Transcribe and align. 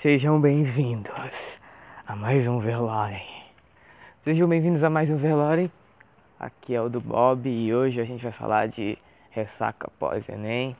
Sejam 0.00 0.40
bem-vindos 0.40 1.58
a 2.06 2.14
mais 2.14 2.46
um 2.46 2.60
Velore. 2.60 3.20
Sejam 4.22 4.48
bem-vindos 4.48 4.84
a 4.84 4.88
mais 4.88 5.10
um 5.10 5.16
Velore. 5.16 5.72
Aqui 6.38 6.72
é 6.72 6.80
o 6.80 6.88
do 6.88 7.00
Bob 7.00 7.50
e 7.50 7.74
hoje 7.74 8.00
a 8.00 8.04
gente 8.04 8.22
vai 8.22 8.30
falar 8.30 8.68
de 8.68 8.96
ressaca 9.30 9.90
pós-Enem. 9.98 10.76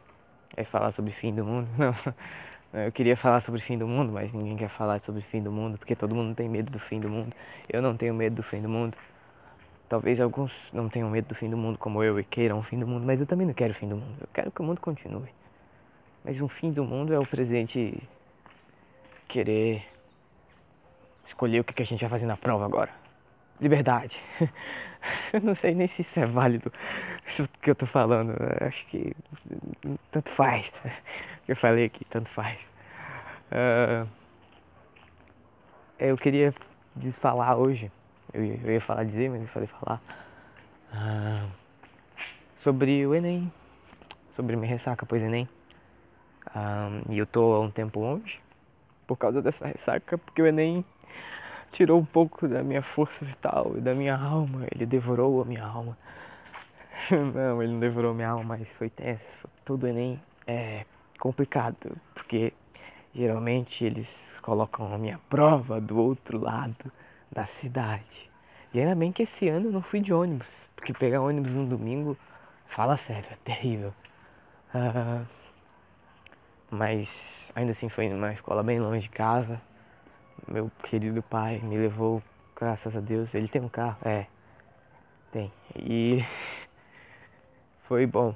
Vai 0.55 0.65
falar 0.67 0.93
sobre 0.93 1.11
fim 1.11 1.35
do 1.35 1.45
mundo. 1.45 1.67
Não, 2.73 2.81
eu 2.81 2.93
queria 2.93 3.17
falar 3.17 3.43
sobre 3.43 3.61
fim 3.61 3.77
do 3.77 3.89
mundo, 3.89 4.13
mas 4.13 4.33
ninguém 4.33 4.57
quer 4.57 4.69
falar 4.69 5.01
sobre 5.01 5.21
fim 5.23 5.43
do 5.43 5.51
mundo 5.51 5.79
porque 5.79 5.97
todo 5.97 6.15
mundo 6.15 6.37
tem 6.37 6.49
medo 6.49 6.71
do 6.71 6.79
fim 6.79 7.01
do 7.01 7.09
mundo. 7.09 7.35
Eu 7.69 7.83
não 7.83 7.97
tenho 7.97 8.15
medo 8.15 8.37
do 8.37 8.45
fim 8.45 8.63
do 8.63 8.69
mundo. 8.69 8.97
Talvez 9.89 10.21
alguns 10.21 10.53
não 10.73 10.89
tenham 10.89 11.11
medo 11.11 11.27
do 11.27 11.35
fim 11.35 11.51
do 11.51 11.57
mundo 11.57 11.77
como 11.77 12.05
eu 12.05 12.21
e 12.21 12.23
queiram 12.23 12.61
o 12.61 12.63
fim 12.63 12.79
do 12.79 12.87
mundo, 12.87 13.05
mas 13.05 13.19
eu 13.19 13.27
também 13.27 13.49
não 13.49 13.55
quero 13.55 13.73
o 13.73 13.77
fim 13.77 13.89
do 13.89 13.97
mundo. 13.97 14.15
Eu 14.21 14.29
quero 14.33 14.53
que 14.53 14.61
o 14.61 14.65
mundo 14.65 14.81
continue. 14.81 15.31
Mas 16.25 16.41
um 16.41 16.47
fim 16.47 16.71
do 16.71 16.85
mundo 16.85 17.13
é 17.13 17.19
o 17.19 17.27
presente 17.27 18.01
querer 19.29 19.87
escolher 21.27 21.61
o 21.61 21.65
que 21.65 21.83
a 21.83 21.87
gente 21.87 22.01
vai 22.01 22.11
fazer 22.11 22.27
na 22.27 22.37
prova 22.37 22.65
agora. 22.65 22.91
Liberdade. 23.61 24.19
Eu 25.33 25.41
não 25.41 25.55
sei 25.55 25.75
nem 25.75 25.87
se 25.87 26.03
isso 26.03 26.19
é 26.19 26.27
válido, 26.27 26.73
isso 27.29 27.49
que 27.63 27.71
eu 27.71 27.75
tô 27.75 27.87
falando. 27.87 28.33
Eu 28.33 28.67
acho 28.67 28.85
que 28.87 29.15
tanto 30.11 30.29
faz. 30.31 30.71
Eu 31.47 31.57
falei 31.57 31.85
aqui, 31.85 32.05
tanto 32.07 32.29
faz. 32.31 32.61
Uh, 33.51 34.07
eu 35.99 36.17
queria 36.19 36.53
desfalar 36.97 37.57
hoje. 37.57 37.91
Eu 38.35 38.45
ia 38.45 38.81
falar 38.81 39.05
dizer, 39.05 39.31
mas 39.31 39.41
eu 39.41 39.49
falei 39.49 39.69
falar. 39.69 40.03
Uh, 40.93 41.49
sobre 42.63 43.07
o 43.07 43.15
Enem. 43.15 43.51
Sobre 44.35 44.57
minha 44.57 44.69
ressaca 44.69 45.07
pois 45.07 45.23
Enem. 45.23 45.49
Uh, 46.49 47.13
e 47.13 47.19
eu 47.19 47.27
tô 47.27 47.55
há 47.55 47.61
um 47.61 47.71
tempo 47.71 48.01
longe 48.01 48.41
por 49.09 49.17
causa 49.17 49.43
dessa 49.43 49.67
ressaca, 49.67 50.19
porque 50.19 50.43
o 50.43 50.47
Enem 50.47 50.85
tirou 51.73 51.99
um 51.99 52.05
pouco 52.05 52.47
da 52.47 52.63
minha 52.63 52.83
força 52.83 53.25
vital 53.25 53.73
e 53.77 53.81
da 53.81 53.95
minha 53.95 54.15
alma. 54.15 54.67
Ele 54.71 54.85
devorou 54.87 55.43
a 55.43 55.45
minha 55.45 55.65
alma. 55.65 55.97
Não, 57.11 57.63
ele 57.63 57.73
não 57.73 57.81
devorou 57.81 58.13
minha 58.13 58.29
alma, 58.29 58.59
mas 58.59 58.69
foi 58.77 58.91
tenso. 58.91 59.49
Tudo 59.65 59.87
Enem 59.87 60.21
é 60.47 60.85
complicado, 61.19 61.97
porque 62.13 62.53
geralmente 63.15 63.83
eles 63.85 64.09
colocam 64.43 64.93
a 64.93 64.99
minha 64.99 65.19
prova 65.31 65.81
do 65.81 65.97
outro 65.97 66.39
lado 66.39 66.93
da 67.33 67.47
cidade. 67.47 68.31
E 68.75 68.81
ainda 68.81 68.95
bem 68.95 69.11
que 69.11 69.23
esse 69.23 69.49
ano 69.49 69.69
eu 69.69 69.73
não 69.73 69.83
fui 69.83 70.01
de 70.01 70.13
ônibus, 70.13 70.49
porque 70.77 70.93
pegar 70.93 71.23
ônibus 71.23 71.53
no 71.53 71.67
domingo, 71.67 72.17
fala 72.67 72.99
sério, 72.99 73.29
é 73.31 73.37
terrível. 73.45 73.95
Uh, 74.75 75.25
mas 76.71 77.09
ainda 77.55 77.73
assim 77.73 77.89
foi 77.89 78.09
numa 78.09 78.33
escola 78.33 78.63
bem 78.63 78.79
longe 78.81 79.03
de 79.03 79.09
casa. 79.09 79.61
Meu 80.47 80.71
querido 80.85 81.23
pai 81.23 81.59
me 81.59 81.77
levou, 81.77 82.23
graças 82.57 82.95
a 82.97 83.01
Deus. 83.01 83.35
Ele 83.35 83.49
tem 83.49 83.61
um 83.61 83.69
carro? 83.69 83.99
É, 84.05 84.27
tem. 85.33 85.53
E 85.77 86.25
foi 87.89 88.07
bom. 88.07 88.35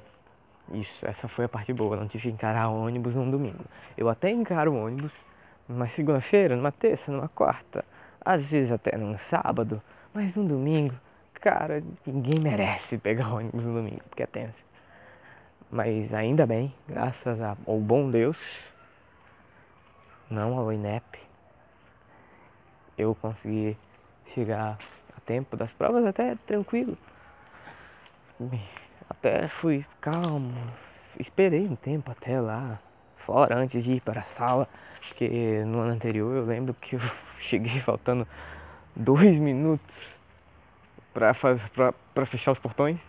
Isso, 0.71 1.05
essa 1.05 1.27
foi 1.27 1.45
a 1.45 1.49
parte 1.49 1.73
boa. 1.73 1.95
Não 1.95 2.07
tive 2.07 2.23
que 2.23 2.29
encarar 2.29 2.69
ônibus 2.69 3.15
num 3.15 3.29
domingo. 3.29 3.65
Eu 3.97 4.09
até 4.09 4.31
encaro 4.31 4.75
ônibus 4.75 5.11
numa 5.67 5.87
segunda-feira, 5.89 6.55
numa 6.55 6.71
terça, 6.71 7.11
numa 7.11 7.29
quarta, 7.29 7.85
às 8.23 8.43
vezes 8.45 8.71
até 8.71 8.97
num 8.97 9.17
sábado, 9.29 9.81
mas 10.13 10.35
num 10.35 10.45
domingo, 10.45 10.95
cara, 11.35 11.83
ninguém 12.05 12.39
merece 12.41 12.97
pegar 12.97 13.31
ônibus 13.33 13.63
no 13.63 13.73
domingo, 13.75 14.01
porque 14.09 14.23
é 14.23 14.27
tenso. 14.27 14.72
Mas 15.73 16.13
ainda 16.13 16.45
bem, 16.45 16.71
graças 16.87 17.41
ao 17.41 17.79
bom 17.79 18.11
Deus, 18.11 18.37
não 20.29 20.55
ao 20.55 20.71
INEP, 20.71 21.19
eu 22.95 23.15
consegui 23.15 23.75
chegar 24.35 24.77
a 25.17 25.21
tempo 25.21 25.57
das 25.57 25.73
provas 25.73 26.05
até 26.05 26.35
tranquilo. 26.45 26.95
Até 29.09 29.47
fui 29.47 29.83
calmo, 29.99 30.53
esperei 31.19 31.67
um 31.67 31.75
tempo 31.75 32.11
até 32.11 32.39
lá, 32.39 32.79
fora 33.15 33.57
antes 33.57 33.83
de 33.83 33.93
ir 33.93 34.01
para 34.01 34.19
a 34.19 34.37
sala, 34.37 34.69
porque 35.07 35.63
no 35.65 35.79
ano 35.79 35.93
anterior 35.93 36.35
eu 36.35 36.45
lembro 36.45 36.75
que 36.75 36.97
eu 36.97 37.01
cheguei 37.49 37.79
faltando 37.79 38.27
dois 38.95 39.39
minutos 39.39 39.97
para 41.11 41.33
fechar 42.27 42.51
os 42.51 42.59
portões 42.59 42.99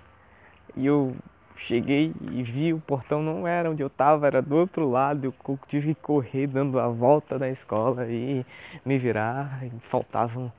e 0.74 0.86
eu 0.86 1.14
Cheguei 1.56 2.12
e 2.32 2.42
vi 2.42 2.72
o 2.72 2.80
portão 2.80 3.22
não 3.22 3.46
era 3.46 3.70
onde 3.70 3.82
eu 3.82 3.86
estava, 3.86 4.26
era 4.26 4.42
do 4.42 4.56
outro 4.56 4.90
lado. 4.90 5.24
Eu 5.24 5.58
tive 5.68 5.94
que 5.94 6.00
correr 6.00 6.46
dando 6.46 6.78
a 6.78 6.88
volta 6.88 7.38
da 7.38 7.48
escola 7.48 8.06
e 8.06 8.44
me 8.84 8.98
virar. 8.98 9.64
E 9.64 9.70
faltavam 9.88 10.52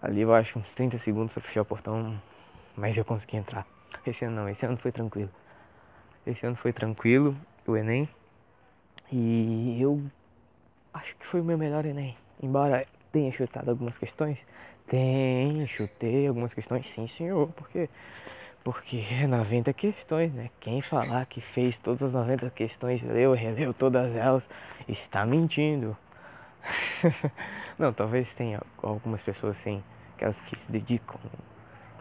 ali, 0.00 0.20
eu 0.20 0.34
acho, 0.34 0.58
uns 0.58 0.68
30 0.74 0.98
segundos 0.98 1.32
para 1.32 1.42
fechar 1.42 1.62
o 1.62 1.64
portão, 1.64 2.20
mas 2.76 2.96
eu 2.96 3.04
consegui 3.04 3.36
entrar. 3.36 3.66
Esse 4.06 4.24
ano 4.24 4.36
não, 4.36 4.48
esse 4.48 4.64
ano 4.64 4.76
foi 4.76 4.92
tranquilo. 4.92 5.30
Esse 6.26 6.44
ano 6.44 6.56
foi 6.56 6.72
tranquilo, 6.72 7.36
o 7.66 7.76
Enem. 7.76 8.08
E 9.10 9.80
eu 9.80 10.02
acho 10.92 11.16
que 11.16 11.26
foi 11.26 11.40
o 11.40 11.44
meu 11.44 11.56
melhor 11.56 11.84
Enem. 11.84 12.16
Embora 12.42 12.86
tenha 13.12 13.32
chutado 13.32 13.70
algumas 13.70 13.96
questões, 13.98 14.38
tem, 14.86 15.66
chutei 15.66 16.26
algumas 16.26 16.52
questões, 16.52 16.86
sim 16.94 17.06
senhor, 17.06 17.48
porque 17.56 17.88
porque 18.62 19.02
90 19.26 19.72
questões, 19.72 20.32
né? 20.32 20.50
Quem 20.60 20.82
falar 20.82 21.26
que 21.26 21.40
fez 21.40 21.76
todas 21.78 22.02
as 22.02 22.12
90 22.12 22.50
questões, 22.50 23.02
leu, 23.02 23.32
releu 23.32 23.72
todas 23.72 24.14
elas, 24.14 24.42
está 24.88 25.24
mentindo. 25.24 25.96
Não, 27.78 27.92
talvez 27.92 28.28
tenha 28.34 28.60
algumas 28.82 29.20
pessoas 29.22 29.56
assim, 29.58 29.82
aquelas 30.14 30.36
que 30.42 30.56
se 30.58 30.70
dedicam, 30.70 31.18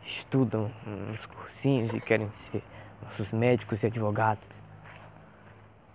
estudam 0.05 0.69
nos 0.85 1.25
cursinhos 1.27 1.93
e 1.93 2.01
querem 2.01 2.29
ser 2.51 2.61
nossos 3.03 3.31
médicos 3.31 3.81
e 3.81 3.87
advogados. 3.87 4.43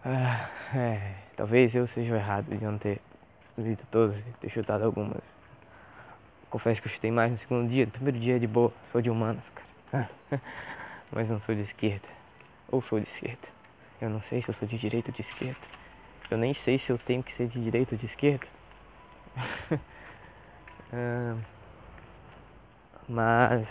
Ah, 0.05 0.49
é, 0.75 1.15
talvez 1.37 1.75
eu 1.75 1.87
seja 1.89 2.17
errado 2.17 2.47
de 2.47 2.65
não 2.65 2.79
ter 2.79 3.01
lido 3.59 3.83
todas 3.91 4.17
e 4.17 4.33
ter 4.41 4.51
chutado 4.51 4.85
algumas. 4.85 5.23
Confesso 6.51 6.81
que 6.81 6.89
eu 6.89 6.93
chutei 6.93 7.11
mais 7.11 7.33
no 7.33 7.39
segundo 7.39 7.69
dia, 7.69 7.85
no 7.85 7.93
primeiro 7.93 8.19
dia 8.19 8.39
de 8.39 8.47
boa, 8.47 8.73
sou 8.93 9.03
de 9.03 9.11
humanas. 9.11 9.54
Mas 11.13 11.29
não 11.29 11.41
sou 11.41 11.55
de 11.55 11.63
esquerda. 11.63 12.09
Ou 12.69 12.83
sou 12.83 13.01
de 13.01 13.09
esquerda. 13.09 13.49
Eu 14.01 14.11
não 14.11 14.21
sei 14.23 14.43
se 14.43 14.49
eu 14.49 14.55
sou 14.55 14.67
de 14.67 14.77
direita 14.79 15.11
ou 15.11 15.15
de 15.15 15.23
esquerda. 15.23 15.61
Eu 16.31 16.39
nem 16.39 16.55
sei 16.55 16.79
se 16.79 16.91
eu 16.91 16.99
tenho 16.99 17.23
que 17.23 17.33
ser 17.33 17.49
de 17.49 17.63
direita 17.63 17.95
ou 17.95 17.99
de 17.99 18.07
esquerda. 18.07 18.47
mas 23.09 23.69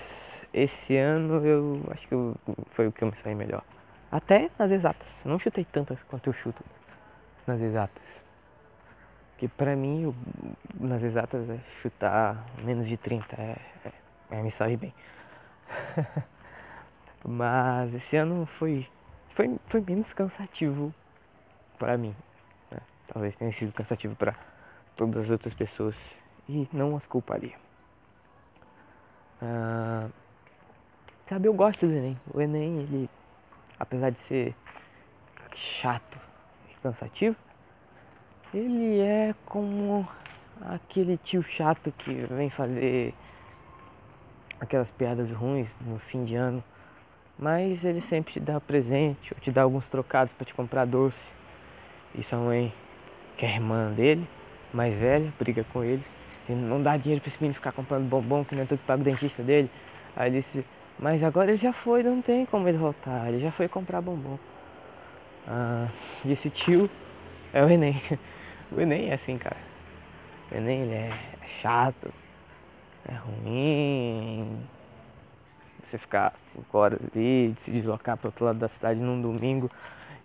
esse 0.53 0.95
ano 0.97 1.45
eu 1.45 1.81
acho 1.91 2.07
que 2.07 2.13
eu, 2.13 2.35
foi 2.71 2.87
o 2.87 2.91
que 2.91 3.03
eu 3.03 3.07
me 3.09 3.17
saí 3.23 3.35
melhor. 3.35 3.63
Até 4.11 4.49
nas 4.59 4.69
exatas. 4.71 5.07
Não 5.25 5.39
chutei 5.39 5.65
tantas 5.65 6.01
quanto 6.03 6.27
eu 6.27 6.33
chuto 6.33 6.63
nas 7.47 7.59
exatas. 7.59 8.03
Que 9.37 9.47
pra 9.47 9.75
mim, 9.75 10.03
eu, 10.03 10.15
nas 10.79 11.01
exatas, 11.01 11.49
é 11.49 11.59
chutar 11.81 12.45
menos 12.63 12.87
de 12.87 12.95
30 12.95 13.35
é, 13.35 13.57
é, 13.85 13.91
é 14.31 14.41
me 14.41 14.51
sair 14.51 14.77
bem. 14.77 14.93
Mas 17.25 17.93
esse 17.93 18.15
ano 18.17 18.45
foi, 18.57 18.87
foi, 19.29 19.57
foi 19.67 19.81
menos 19.81 20.11
cansativo 20.13 20.93
para 21.79 21.97
mim. 21.97 22.15
Né? 22.71 22.79
Talvez 23.07 23.35
tenha 23.35 23.51
sido 23.51 23.71
cansativo 23.71 24.15
para 24.15 24.35
todas 24.95 25.23
as 25.23 25.29
outras 25.29 25.53
pessoas 25.53 25.95
e 26.47 26.67
não 26.73 26.95
as 26.97 27.05
culparia. 27.05 27.55
Ah, 29.41 30.07
sabe, 31.27 31.47
eu 31.47 31.53
gosto 31.53 31.85
do 31.87 31.93
Enem. 31.93 32.19
O 32.33 32.41
Enem, 32.41 32.79
ele, 32.79 33.09
apesar 33.79 34.11
de 34.11 34.19
ser 34.21 34.55
chato 35.81 36.17
e 36.69 36.75
cansativo, 36.81 37.35
ele 38.53 38.99
é 38.99 39.33
como 39.45 40.07
aquele 40.61 41.17
tio 41.17 41.43
chato 41.43 41.91
que 41.91 42.13
vem 42.27 42.49
fazer 42.49 43.13
aquelas 44.63 44.89
piadas 44.91 45.29
ruins 45.31 45.67
no 45.81 45.99
fim 45.99 46.23
de 46.25 46.35
ano, 46.35 46.63
mas 47.37 47.83
ele 47.83 48.01
sempre 48.01 48.33
te 48.33 48.39
dá 48.39 48.59
presente 48.59 49.33
ou 49.33 49.39
te 49.39 49.51
dá 49.51 49.61
alguns 49.61 49.87
trocados 49.87 50.33
para 50.33 50.45
te 50.45 50.53
comprar 50.53 50.85
doce. 50.85 51.17
E 52.15 52.23
sua 52.23 52.39
mãe, 52.39 52.71
que 53.37 53.45
é 53.45 53.55
irmã 53.55 53.91
dele, 53.91 54.27
mais 54.73 54.97
velha, 54.97 55.33
briga 55.39 55.65
com 55.71 55.83
ele, 55.83 56.03
e 56.47 56.51
não 56.53 56.81
dá 56.81 56.95
dinheiro 56.95 57.21
para 57.21 57.29
esse 57.29 57.37
menino 57.41 57.55
ficar 57.55 57.71
comprando 57.71 58.07
bombom, 58.07 58.45
que 58.45 58.55
não 58.55 58.63
é 58.63 58.65
tudo 58.65 58.79
paga 58.85 59.01
o 59.01 59.05
dentista 59.05 59.41
dele. 59.41 59.69
Aí 60.15 60.29
ele 60.29 60.41
disse, 60.41 60.65
mas 60.99 61.23
agora 61.23 61.51
ele 61.51 61.57
já 61.57 61.73
foi, 61.73 62.03
não 62.03 62.21
tem 62.21 62.45
como 62.45 62.67
ele 62.67 62.77
voltar, 62.77 63.27
ele 63.29 63.39
já 63.39 63.51
foi 63.51 63.67
comprar 63.67 64.01
bombom. 64.01 64.37
Ah, 65.47 65.87
e 66.23 66.31
esse 66.31 66.49
tio 66.49 66.89
é 67.53 67.63
o 67.63 67.69
Enem. 67.69 68.01
O 68.71 68.81
Enem 68.81 69.11
é 69.11 69.13
assim, 69.13 69.37
cara. 69.37 69.57
O 70.51 70.55
Enem 70.55 70.81
ele 70.81 70.93
é 70.95 71.11
chato, 71.61 72.11
é 73.07 73.13
ruim 73.13 74.63
você 75.93 75.97
ficar 75.97 76.33
5 76.55 76.77
horas 76.77 76.99
ali, 77.13 77.55
se 77.59 77.71
deslocar 77.71 78.17
para 78.17 78.29
outro 78.29 78.45
lado 78.45 78.59
da 78.59 78.69
cidade 78.69 78.99
num 78.99 79.21
domingo 79.21 79.69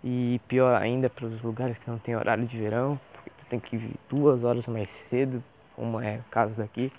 e 0.03 0.39
pior 0.47 0.81
ainda 0.81 1.09
para 1.09 1.25
os 1.25 1.41
lugares 1.41 1.77
que 1.77 1.89
não 1.89 1.99
tem 1.99 2.15
horário 2.15 2.45
de 2.45 2.57
verão, 2.57 2.99
porque 3.13 3.29
tu 3.29 3.45
tem 3.49 3.59
que 3.59 3.77
vir 3.77 3.95
duas 4.09 4.43
horas 4.43 4.65
mais 4.65 4.89
cedo, 5.09 5.43
como 5.75 5.99
é 5.99 6.17
o 6.17 6.31
caso 6.31 6.53
daqui. 6.55 6.91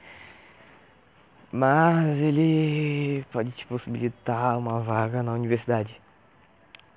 Mas 1.50 2.17
ele 2.19 3.25
pode 3.33 3.50
te 3.50 3.67
possibilitar 3.67 4.56
uma 4.56 4.81
vaga 4.81 5.23
na 5.23 5.33
universidade. 5.33 6.00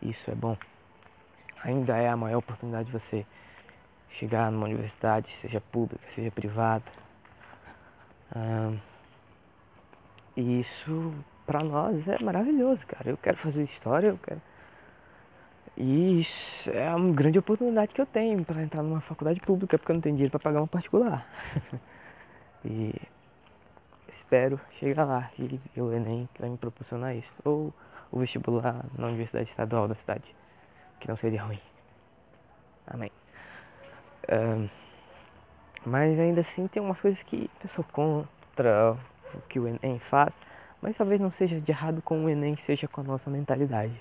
Isso 0.02 0.30
é 0.30 0.36
bom. 0.36 0.56
Ainda 1.64 1.98
é 1.98 2.10
a 2.10 2.18
maior 2.18 2.40
oportunidade 2.40 2.86
de 2.86 2.92
você 2.92 3.26
chegar 4.12 4.52
numa 4.52 4.66
universidade, 4.66 5.28
seja 5.42 5.60
pública, 5.60 6.06
seja 6.14 6.30
privada. 6.30 6.84
E 10.36 10.62
isso 10.62 11.14
para 11.46 11.64
nós 11.64 12.08
é 12.08 12.24
maravilhoso, 12.24 12.86
cara. 12.88 13.10
Eu 13.10 13.18
quero 13.18 13.38
fazer 13.38 13.64
história, 13.64 14.08
eu 14.08 14.18
quero. 14.18 14.42
E 15.76 16.22
isso 16.22 16.70
é 16.70 16.94
uma 16.96 17.14
grande 17.14 17.40
oportunidade 17.40 17.94
que 17.94 18.02
eu 18.02 18.06
tenho 18.06 18.44
para 18.46 18.62
entrar 18.62 18.84
numa 18.84 19.02
faculdade 19.02 19.40
pública, 19.40 19.78
porque 19.78 19.92
eu 19.92 19.96
não 19.96 20.02
tenho 20.02 20.16
dinheiro 20.16 20.32
para 20.32 20.40
pagar 20.40 20.62
uma 20.62 20.68
particular. 20.68 21.28
e 22.64 22.94
espero 24.08 24.60
chegar 24.80 25.06
lá 25.06 25.32
e 25.38 25.82
o 25.82 25.92
Enem 25.92 26.30
que 26.34 26.42
vai 26.42 26.50
me 26.50 26.58
proporcionar 26.58 27.16
isso. 27.16 27.32
Ou 27.44 27.74
o 28.12 28.20
vestibular 28.20 28.86
na 28.98 29.08
Universidade 29.08 29.50
Estadual 29.50 29.88
da 29.88 29.96
cidade, 29.96 30.36
que 31.00 31.08
não 31.08 31.18
seria 31.18 31.44
ruim. 31.44 31.60
Amém. 32.86 33.12
Um, 34.32 34.70
mas 35.86 36.20
ainda 36.20 36.42
assim 36.42 36.68
tem 36.68 36.82
umas 36.82 37.00
coisas 37.00 37.22
que 37.24 37.50
eu 37.64 37.70
sou 37.70 37.84
contra 37.92 38.96
o 39.34 39.42
que 39.50 39.60
o 39.60 39.68
Enem 39.68 40.00
faz, 40.10 40.34
mas 40.82 40.96
talvez 40.96 41.20
não 41.20 41.32
seja 41.32 41.60
de 41.60 41.72
errado 41.72 42.02
com 42.02 42.24
o 42.24 42.30
Enem, 42.30 42.56
seja 42.58 42.88
com 42.88 43.02
a 43.02 43.04
nossa 43.04 43.30
mentalidade. 43.30 43.94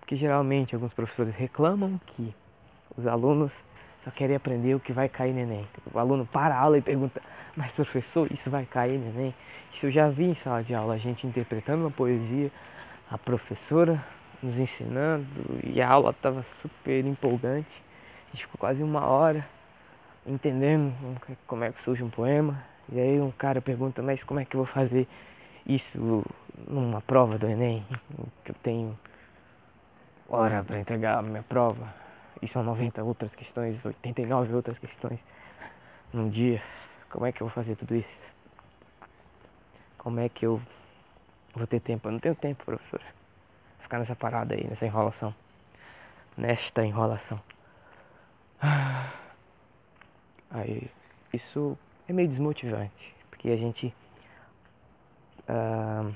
Porque 0.00 0.16
geralmente 0.16 0.74
alguns 0.74 0.92
professores 0.92 1.34
reclamam 1.34 2.00
que 2.06 2.34
os 2.96 3.06
alunos 3.06 3.52
só 4.04 4.10
querem 4.10 4.34
aprender 4.34 4.74
o 4.74 4.80
que 4.80 4.92
vai 4.92 5.08
cair 5.08 5.32
no 5.32 5.40
Enem. 5.40 5.66
O 5.92 5.98
aluno 5.98 6.26
para 6.26 6.54
a 6.54 6.58
aula 6.58 6.78
e 6.78 6.82
pergunta, 6.82 7.22
mas 7.56 7.72
professor, 7.72 8.30
isso 8.32 8.50
vai 8.50 8.64
cair 8.64 8.98
no 8.98 9.08
Enem? 9.08 9.34
Isso 9.72 9.86
eu 9.86 9.90
já 9.90 10.08
vi 10.08 10.24
em 10.24 10.34
sala 10.36 10.62
de 10.62 10.74
aula, 10.74 10.94
a 10.94 10.98
gente 10.98 11.26
interpretando 11.26 11.82
uma 11.82 11.90
poesia, 11.90 12.50
a 13.10 13.16
professora 13.16 14.04
nos 14.42 14.58
ensinando 14.58 15.26
e 15.64 15.80
a 15.80 15.88
aula 15.88 16.10
estava 16.10 16.44
super 16.60 17.04
empolgante. 17.04 17.82
A 18.28 18.30
gente 18.32 18.46
ficou 18.46 18.58
quase 18.58 18.82
uma 18.82 19.06
hora 19.06 19.46
entendendo 20.26 20.94
como 21.46 21.64
é 21.64 21.72
que 21.72 21.82
surge 21.82 22.02
um 22.02 22.10
poema. 22.10 22.62
E 22.90 23.00
aí 23.00 23.20
um 23.20 23.30
cara 23.30 23.60
pergunta, 23.60 24.02
mas 24.02 24.22
como 24.22 24.40
é 24.40 24.44
que 24.44 24.56
eu 24.56 24.64
vou 24.64 24.66
fazer 24.66 25.06
isso 25.66 26.24
numa 26.68 27.00
prova 27.00 27.38
do 27.38 27.46
Enem? 27.48 27.84
Que 28.44 28.50
eu 28.50 28.56
tenho 28.62 28.98
hora 30.28 30.64
para 30.64 30.78
entregar 30.78 31.18
a 31.18 31.22
minha 31.22 31.42
prova. 31.42 31.92
E 32.40 32.48
são 32.48 32.62
90 32.62 33.02
outras 33.04 33.32
questões, 33.34 33.82
89 33.84 34.54
outras 34.54 34.78
questões 34.78 35.20
num 36.12 36.28
dia. 36.28 36.60
Como 37.08 37.26
é 37.26 37.32
que 37.32 37.42
eu 37.42 37.46
vou 37.46 37.54
fazer 37.54 37.76
tudo 37.76 37.94
isso? 37.94 38.22
Como 39.96 40.18
é 40.18 40.28
que 40.28 40.44
eu 40.44 40.60
vou 41.54 41.66
ter 41.66 41.80
tempo? 41.80 42.08
Eu 42.08 42.12
não 42.12 42.18
tenho 42.18 42.34
tempo, 42.34 42.64
professora. 42.64 43.04
Ficar 43.80 43.98
nessa 43.98 44.16
parada 44.16 44.54
aí, 44.54 44.66
nessa 44.66 44.84
enrolação. 44.84 45.32
Nesta 46.36 46.84
enrolação. 46.84 47.40
Aí, 50.52 50.90
isso 51.32 51.78
é 52.06 52.12
meio 52.12 52.28
desmotivante, 52.28 53.14
porque 53.30 53.48
a 53.48 53.56
gente 53.56 53.94
ah, 55.48 56.10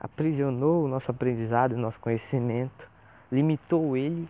aprisionou 0.00 0.84
o 0.84 0.88
nosso 0.88 1.10
aprendizado, 1.10 1.72
o 1.72 1.78
nosso 1.78 1.98
conhecimento, 2.00 2.88
limitou 3.30 3.96
ele 3.96 4.28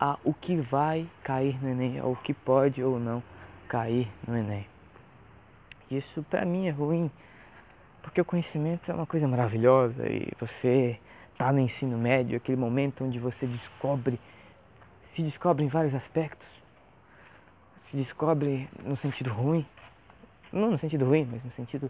a 0.00 0.18
o 0.24 0.34
que 0.34 0.56
vai 0.56 1.08
cair 1.22 1.62
no 1.62 1.70
Enem, 1.70 2.00
ao 2.00 2.16
que 2.16 2.34
pode 2.34 2.82
ou 2.82 2.98
não 2.98 3.22
cair 3.68 4.08
no 4.26 4.36
Enem. 4.36 4.66
Isso 5.90 6.22
para 6.24 6.44
mim 6.44 6.66
é 6.66 6.70
ruim, 6.70 7.10
porque 8.02 8.20
o 8.20 8.24
conhecimento 8.24 8.90
é 8.90 8.94
uma 8.94 9.06
coisa 9.06 9.28
maravilhosa 9.28 10.08
e 10.08 10.32
você 10.40 10.98
está 11.32 11.52
no 11.52 11.60
ensino 11.60 11.96
médio, 11.96 12.36
aquele 12.36 12.56
momento 12.56 13.04
onde 13.04 13.18
você 13.18 13.46
descobre 13.46 14.18
se 15.14 15.22
descobre 15.22 15.64
em 15.64 15.68
vários 15.68 15.94
aspectos. 15.94 16.61
Se 17.92 17.96
descobre 17.98 18.68
no 18.82 18.96
sentido 18.96 19.30
ruim. 19.30 19.64
Não 20.52 20.72
no 20.72 20.78
sentido 20.78 21.04
ruim, 21.04 21.28
mas 21.30 21.44
no 21.44 21.52
sentido 21.52 21.88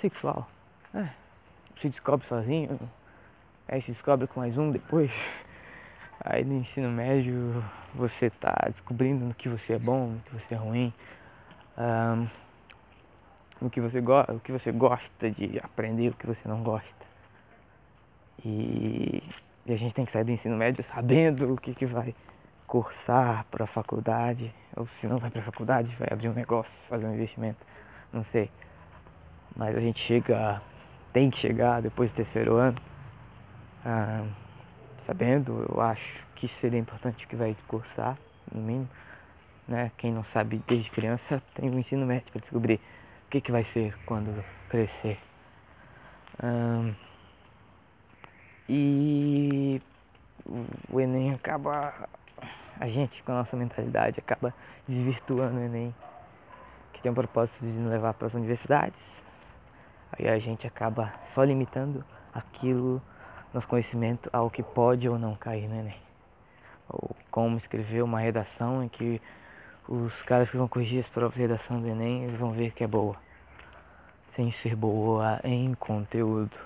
sexual. 0.00 0.48
É, 0.94 1.08
se 1.80 1.88
descobre 1.88 2.24
sozinho. 2.28 2.78
Aí 3.66 3.82
se 3.82 3.90
descobre 3.90 4.28
com 4.28 4.38
mais 4.40 4.56
um 4.56 4.70
depois. 4.70 5.10
Aí 6.24 6.44
no 6.44 6.54
ensino 6.54 6.88
médio 6.88 7.64
você 7.94 8.26
está 8.26 8.54
descobrindo 8.68 9.24
no 9.24 9.34
que 9.34 9.48
você 9.48 9.72
é 9.72 9.78
bom, 9.78 10.10
no 10.10 10.20
que 10.20 10.34
você 10.34 10.54
é 10.54 10.58
ruim. 10.58 10.92
Um, 11.76 12.28
no 13.60 13.70
que 13.70 13.80
você, 13.80 14.00
go 14.00 14.20
o 14.28 14.38
que 14.38 14.52
você 14.52 14.70
gosta 14.70 15.30
de 15.30 15.58
aprender, 15.62 16.10
o 16.10 16.14
que 16.14 16.26
você 16.26 16.46
não 16.46 16.62
gosta. 16.62 16.94
E 18.44 19.22
e 19.66 19.72
a 19.72 19.76
gente 19.76 19.94
tem 19.94 20.04
que 20.04 20.12
sair 20.12 20.22
do 20.22 20.30
ensino 20.30 20.56
médio 20.56 20.84
sabendo 20.84 21.52
o 21.52 21.56
que, 21.56 21.74
que 21.74 21.86
vai 21.86 22.14
cursar 22.82 23.46
para 23.50 23.64
a 23.64 23.66
faculdade, 23.66 24.52
ou 24.76 24.86
se 25.00 25.06
não 25.06 25.18
vai 25.18 25.30
para 25.30 25.40
a 25.40 25.44
faculdade, 25.44 25.96
vai 25.96 26.08
abrir 26.10 26.28
um 26.28 26.34
negócio, 26.34 26.70
fazer 26.90 27.06
um 27.06 27.14
investimento, 27.14 27.64
não 28.12 28.22
sei. 28.24 28.50
Mas 29.56 29.74
a 29.74 29.80
gente 29.80 29.98
chega, 29.98 30.60
tem 31.10 31.30
que 31.30 31.38
chegar 31.38 31.80
depois 31.80 32.10
do 32.10 32.16
terceiro 32.16 32.56
ano, 32.56 32.76
ah, 33.82 34.26
sabendo, 35.06 35.64
eu 35.70 35.80
acho 35.80 36.22
que 36.34 36.48
seria 36.48 36.78
importante 36.78 37.26
que 37.26 37.34
vai 37.34 37.56
cursar, 37.66 38.18
no 38.52 38.60
mínimo. 38.60 38.88
Né? 39.66 39.90
Quem 39.96 40.12
não 40.12 40.24
sabe 40.24 40.62
desde 40.68 40.90
criança 40.90 41.42
tem 41.54 41.70
o 41.70 41.78
ensino 41.78 42.04
médio 42.04 42.30
para 42.30 42.42
descobrir 42.42 42.78
o 43.26 43.30
que, 43.30 43.40
que 43.40 43.50
vai 43.50 43.64
ser 43.64 43.96
quando 44.04 44.44
crescer. 44.68 45.18
Ah, 46.38 46.92
e 48.68 49.80
o 50.90 51.00
Enem 51.00 51.32
acaba. 51.32 52.08
A 52.78 52.88
gente, 52.88 53.22
com 53.22 53.32
a 53.32 53.36
nossa 53.36 53.56
mentalidade, 53.56 54.18
acaba 54.18 54.52
desvirtuando 54.86 55.58
o 55.58 55.62
Enem, 55.62 55.94
que 56.92 57.00
tem 57.00 57.10
o 57.10 57.14
propósito 57.14 57.58
de 57.60 57.66
nos 57.66 57.90
levar 57.90 58.14
para 58.14 58.26
as 58.26 58.34
universidades. 58.34 59.00
Aí 60.12 60.28
a 60.28 60.38
gente 60.38 60.66
acaba 60.66 61.12
só 61.34 61.42
limitando 61.42 62.04
aquilo, 62.34 63.00
nosso 63.52 63.66
conhecimento, 63.66 64.28
ao 64.32 64.50
que 64.50 64.62
pode 64.62 65.08
ou 65.08 65.18
não 65.18 65.34
cair 65.34 65.68
no 65.68 65.76
Enem. 65.76 65.96
Ou 66.88 67.16
como 67.30 67.56
escrever 67.56 68.02
uma 68.02 68.20
redação 68.20 68.84
em 68.84 68.88
que 68.88 69.20
os 69.88 70.22
caras 70.22 70.50
que 70.50 70.56
vão 70.56 70.68
corrigir 70.68 71.00
as 71.00 71.08
provas 71.08 71.34
de 71.34 71.40
redação 71.40 71.80
do 71.80 71.88
Enem 71.88 72.24
eles 72.24 72.38
vão 72.38 72.52
ver 72.52 72.72
que 72.72 72.82
é 72.84 72.86
boa, 72.86 73.16
sem 74.34 74.50
ser 74.50 74.74
boa 74.74 75.40
em 75.44 75.74
conteúdo 75.74 76.56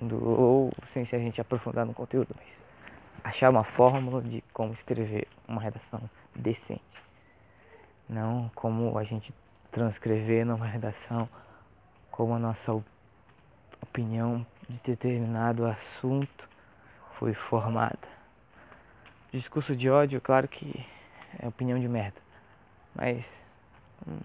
do, 0.00 0.24
ou 0.24 0.72
sem 0.92 1.04
se 1.04 1.16
a 1.16 1.18
gente 1.18 1.40
aprofundar 1.40 1.84
no 1.84 1.92
conteúdo, 1.92 2.34
mas 2.36 2.61
achar 3.22 3.50
uma 3.50 3.64
fórmula 3.64 4.20
de 4.22 4.42
como 4.52 4.72
escrever 4.72 5.28
uma 5.46 5.60
redação 5.60 6.00
decente. 6.34 6.82
Não 8.08 8.50
como 8.54 8.98
a 8.98 9.04
gente 9.04 9.32
transcrever 9.70 10.44
numa 10.44 10.66
redação 10.66 11.28
como 12.10 12.34
a 12.34 12.38
nossa 12.38 12.72
opinião 13.82 14.46
de 14.68 14.78
determinado 14.84 15.66
assunto 15.66 16.48
foi 17.18 17.34
formada. 17.34 18.08
Discurso 19.32 19.74
de 19.74 19.88
ódio, 19.88 20.20
claro 20.20 20.46
que 20.46 20.86
é 21.38 21.48
opinião 21.48 21.78
de 21.78 21.88
merda, 21.88 22.20
mas 22.94 23.24
hum, 24.06 24.20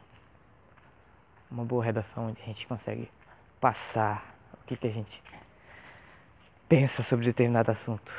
uma 1.49 1.63
boa 1.63 1.83
redação 1.83 2.27
onde 2.27 2.41
a 2.41 2.45
gente 2.45 2.67
consegue 2.67 3.09
passar 3.61 4.35
o 4.53 4.67
que, 4.67 4.75
que 4.75 4.87
a 4.87 4.91
gente 4.91 5.23
pensa 6.67 7.03
sobre 7.03 7.25
determinado 7.25 7.71
assunto. 7.71 8.11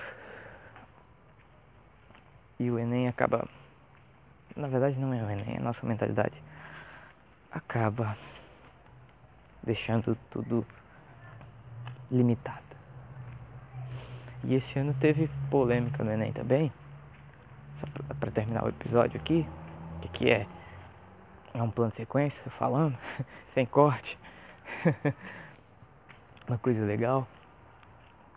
E 2.58 2.70
o 2.70 2.78
Enem 2.78 3.08
acaba. 3.08 3.48
Na 4.56 4.66
verdade, 4.66 4.98
não 4.98 5.12
é 5.14 5.22
o 5.22 5.30
Enem, 5.30 5.54
é 5.54 5.58
a 5.58 5.62
nossa 5.62 5.84
mentalidade. 5.86 6.34
Acaba 7.52 8.16
deixando 9.62 10.16
tudo 10.30 10.66
limitado. 12.10 12.66
E 14.44 14.54
esse 14.54 14.78
ano 14.78 14.94
teve 14.94 15.28
polêmica 15.50 16.02
no 16.02 16.10
Enem 16.10 16.32
também. 16.32 16.72
Só 17.80 18.14
para 18.14 18.30
terminar 18.30 18.64
o 18.64 18.68
episódio 18.68 19.20
aqui, 19.20 19.46
que 20.00 20.08
aqui 20.08 20.30
é, 20.30 20.46
é 21.54 21.62
um 21.62 21.70
plano 21.70 21.90
de 21.90 21.98
sequência, 21.98 22.50
falando, 22.58 22.98
sem 23.54 23.66
corte. 23.66 24.18
Uma 26.48 26.58
coisa 26.58 26.84
legal 26.84 27.28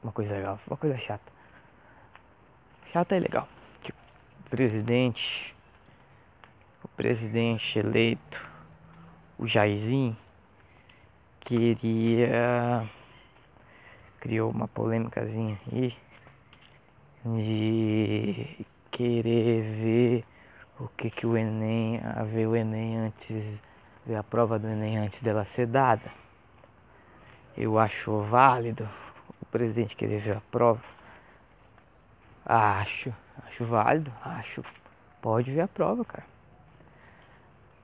uma 0.04 0.12
coisa 0.12 0.34
legal, 0.34 0.60
uma 0.68 0.78
coisa 0.78 0.98
chata. 0.98 1.32
Chata 2.92 3.16
é 3.16 3.20
legal. 3.20 3.48
O 4.52 4.58
presidente, 4.58 5.56
o 6.84 6.88
presidente 6.90 7.80
eleito, 7.80 8.50
o 9.40 9.48
Jairzinho, 9.48 10.18
queria 11.40 12.86
criou 14.20 14.52
uma 14.52 14.68
polêmicazinha 14.68 15.58
aí 15.72 15.96
de 17.24 18.66
querer 18.92 19.62
ver 19.62 20.26
o 20.78 20.90
que 20.98 21.10
que 21.10 21.26
o 21.26 21.38
Enem, 21.38 22.02
a 22.04 22.24
ver 22.24 22.46
o 22.46 22.54
Enem 22.54 22.98
antes, 22.98 23.58
ver 24.06 24.18
a 24.18 24.24
prova 24.24 24.60
do 24.60 24.68
Enem 24.68 24.98
antes 24.98 25.22
dela 25.22 25.46
ser 25.46 25.66
dada. 25.66 26.12
Eu 27.58 27.80
acho 27.80 28.20
válido 28.24 28.86
o 29.42 29.46
presidente 29.46 29.96
querer 29.96 30.20
ver 30.20 30.36
a 30.36 30.42
prova. 30.52 31.01
Acho, 32.46 33.14
acho 33.48 33.66
válido, 33.66 34.12
acho. 34.24 34.64
Pode 35.22 35.52
ver 35.52 35.62
a 35.62 35.68
prova, 35.68 36.04
cara. 36.04 36.26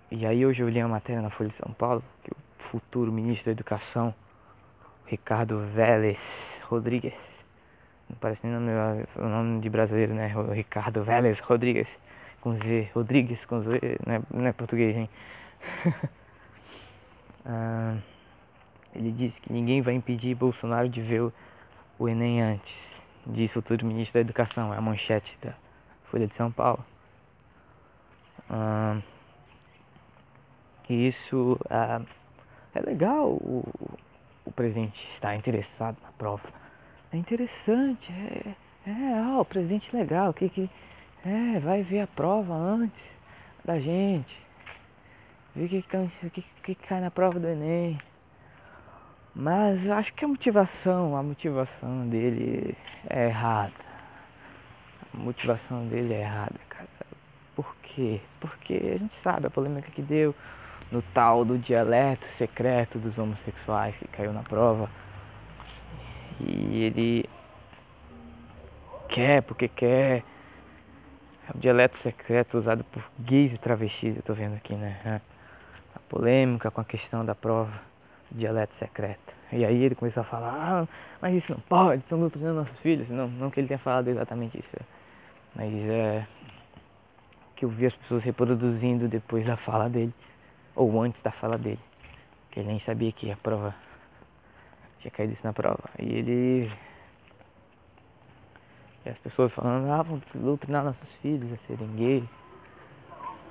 E 0.10 0.26
aí 0.26 0.46
hoje 0.46 0.64
eu 0.64 0.70
li 0.70 0.80
uma 0.80 0.90
matéria 0.90 1.22
na 1.22 1.30
Folha 1.30 1.50
de 1.50 1.56
São 1.56 1.72
Paulo 1.74 2.04
que 2.24 2.32
o 2.32 2.36
futuro 2.72 3.12
ministro 3.12 3.46
da 3.46 3.52
Educação, 3.52 4.14
Ricardo 5.06 5.60
Vélez 5.74 6.20
Rodrigues, 6.64 7.14
não 8.10 8.18
parece 8.18 8.46
nem 8.46 8.54
nome, 8.54 8.72
o 9.16 9.28
nome 9.28 9.62
de 9.62 9.70
brasileiro, 9.70 10.14
né? 10.14 10.34
O 10.36 10.52
Ricardo 10.52 11.04
Vélez 11.04 11.40
Rodrigues, 11.40 11.88
com 12.40 12.54
Z, 12.54 12.90
Rodrigues 12.94 13.46
com 13.46 13.62
Z, 13.62 14.00
não 14.06 14.16
é, 14.16 14.22
não 14.34 14.46
é 14.48 14.54
português, 14.54 14.96
hein? 14.96 15.10
ah, 17.46 17.98
ele 18.96 19.12
disse 19.12 19.42
que 19.42 19.52
ninguém 19.52 19.82
vai 19.82 19.94
impedir 19.94 20.36
Bolsonaro 20.36 20.88
de 20.88 21.02
ver 21.02 21.22
o, 21.22 21.34
o 22.00 22.08
Enem 22.08 22.42
antes, 22.42 23.04
o 23.28 23.48
futuro 23.50 23.86
ministro 23.86 24.14
da 24.14 24.22
Educação, 24.22 24.74
é 24.74 24.78
a 24.78 24.82
manchete 24.82 25.38
da 25.42 25.54
Folha 26.06 26.28
de 26.28 26.36
São 26.36 26.52
Paulo. 26.52 26.84
Ah, 28.50 29.00
isso 30.90 31.60
é 32.74 32.80
legal 32.80 33.30
o, 33.32 33.64
o 34.46 34.52
presidente 34.52 35.06
estar 35.14 35.36
interessado 35.36 35.98
na 36.02 36.12
prova. 36.14 36.48
É 37.12 37.18
interessante, 37.18 38.12
é, 38.12 38.56
é 38.90 39.14
ah, 39.14 39.40
o 39.40 39.46
presidente 39.46 39.94
legal, 39.96 40.34
que, 40.34 40.50
que 40.50 40.70
é, 41.26 41.60
vai 41.60 41.84
ver 41.84 42.02
a 42.02 42.08
prova 42.08 42.54
antes 42.54 43.04
da 43.66 43.80
gente. 43.80 44.36
Ver 45.56 45.66
o 45.66 45.70
que, 45.70 45.82
que, 45.82 45.90
tá, 45.90 46.08
que, 46.34 46.46
que 46.64 46.76
cai 46.76 47.02
na 47.02 47.12
prova 47.12 47.40
do 47.40 47.48
Enem. 47.48 48.00
Mas 49.40 49.88
acho 49.88 50.12
que 50.16 50.26
a 50.26 50.28
motivação, 50.28 51.16
a 51.16 51.22
motivação 51.22 52.10
dele 52.10 52.76
é 53.08 53.28
errada. 53.28 53.72
A 55.14 55.18
motivação 55.18 55.86
dele 55.86 56.16
é 56.16 56.22
errada, 56.22 56.56
cara. 56.68 56.88
Por 57.56 57.76
quê? 57.84 58.20
Porque 58.40 58.74
a 58.74 58.98
gente 58.98 59.16
sabe 59.22 59.46
a 59.46 59.52
polêmica 59.52 59.92
que 59.92 60.02
deu 60.02 60.34
no 60.92 61.04
tal 61.14 61.46
do 61.46 61.56
dialeto 61.56 62.26
secreto 62.30 62.98
dos 62.98 63.20
homossexuais 63.20 63.96
que 63.98 64.08
caiu 64.08 64.34
na 64.34 64.42
prova. 64.42 64.90
E 66.40 66.82
ele 66.86 67.30
quer 69.08 69.44
porque 69.44 69.68
quer. 69.68 70.24
É 71.48 71.56
o 71.56 71.60
dialeto 71.60 71.96
secreto 71.98 72.58
usado 72.58 72.84
por 72.86 73.04
gays 73.20 73.54
e 73.54 73.58
travestis, 73.60 74.16
eu 74.16 74.24
tô 74.24 74.34
vendo 74.34 74.56
aqui, 74.56 74.74
né? 74.74 75.22
A 75.96 76.00
polêmica 76.10 76.72
com 76.72 76.82
a 76.82 76.84
questão 76.84 77.24
da 77.24 77.36
prova 77.36 77.87
dialeto 78.32 78.76
secreto. 78.76 79.34
E 79.52 79.64
aí 79.64 79.84
ele 79.84 79.96
começou 79.96 80.22
a 80.22 80.26
falar, 80.26 80.54
ah, 80.54 80.88
mas 81.22 81.36
isso 81.36 81.52
não 81.52 81.60
pode, 81.62 82.02
estão 82.02 82.20
doutrinando 82.20 82.60
nossos 82.60 82.80
filhos. 82.80 83.08
Não, 83.10 83.28
não 83.28 83.50
que 83.50 83.60
ele 83.60 83.68
tenha 83.68 83.80
falado 83.80 84.08
exatamente 84.10 84.60
isso. 84.60 84.86
Mas 85.56 85.74
é 85.74 86.28
que 87.56 87.66
eu 87.66 87.70
vi 87.70 87.88
as 87.88 87.96
pessoas 87.96 88.24
reproduzindo 88.24 89.08
depois 89.08 89.46
da 89.46 89.58
fala 89.58 89.90
dele 89.90 90.14
ou 90.76 91.02
antes 91.02 91.22
da 91.24 91.32
fala 91.32 91.58
dele, 91.58 91.80
que 92.52 92.60
ele 92.60 92.68
nem 92.68 92.80
sabia 92.82 93.12
que 93.12 93.32
a 93.32 93.36
prova 93.36 93.74
tinha 95.00 95.12
caído 95.12 95.34
isso 95.34 95.44
na 95.44 95.54
prova. 95.54 95.90
E 95.98 96.06
ele. 96.06 96.72
E 99.04 99.10
as 99.10 99.18
pessoas 99.18 99.52
falando, 99.54 99.90
ah, 99.92 100.04
vamos 100.04 100.24
doutrinar 100.34 100.84
nossos 100.84 101.12
filhos 101.16 101.52
a 101.52 101.58
serem 101.66 101.88
gays, 101.96 102.30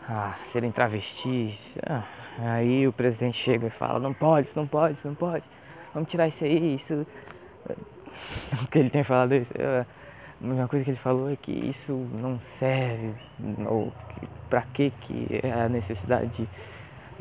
a 0.08 0.34
serem 0.52 0.70
travestis. 0.70 1.58
Ah, 1.86 2.04
aí 2.38 2.86
o 2.86 2.92
presidente 2.92 3.42
chega 3.42 3.66
e 3.66 3.70
fala, 3.70 3.98
não 3.98 4.12
pode, 4.12 4.48
isso 4.48 4.58
não 4.58 4.66
pode, 4.66 4.94
isso 4.94 5.08
não 5.08 5.14
pode, 5.14 5.44
vamos 5.92 6.08
tirar 6.08 6.28
isso 6.28 6.44
aí, 6.44 6.76
isso. 6.76 7.06
Não 8.50 8.64
que 8.66 8.78
ele 8.78 8.90
tenha 8.90 9.04
falado 9.04 9.34
isso. 9.34 9.52
É, 9.56 9.84
a 10.42 10.46
mesma 10.46 10.66
coisa 10.68 10.84
que 10.84 10.90
ele 10.90 10.98
falou 10.98 11.30
é 11.30 11.36
que 11.36 11.52
isso 11.52 11.92
não 12.14 12.40
serve, 12.58 13.14
ou 13.66 13.92
para 14.48 14.62
que 14.62 14.90
que 15.02 15.40
é 15.42 15.52
a 15.52 15.68
necessidade 15.68 16.28
de 16.28 16.48